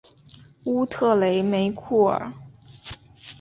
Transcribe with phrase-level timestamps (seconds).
[0.63, 2.33] 乌特雷梅库尔。